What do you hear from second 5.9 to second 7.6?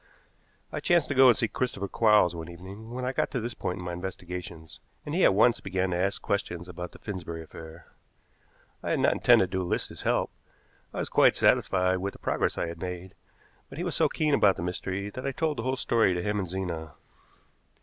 to ask questions about the Finsbury